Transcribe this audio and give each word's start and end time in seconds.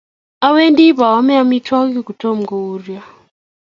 Awendi 0.47 0.85
baame 0.99 1.33
amitwogikyuk 1.41 2.05
kotomo 2.07 2.43
kouryo 2.49 3.01